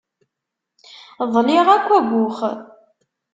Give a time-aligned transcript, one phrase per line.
[1.33, 2.37] Ḍliɣ akk abux.